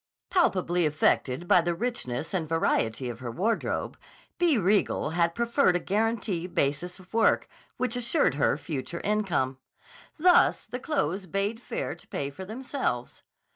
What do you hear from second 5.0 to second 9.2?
had proffered a guarantee basis of work which assured her future